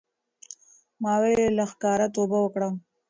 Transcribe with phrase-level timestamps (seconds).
[1.01, 2.69] ما ولې له ښکاره توبه وکړه